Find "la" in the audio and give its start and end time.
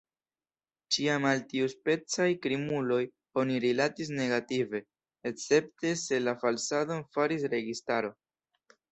6.23-6.33